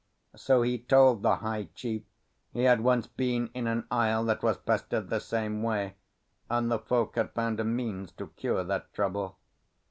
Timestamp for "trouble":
8.95-9.37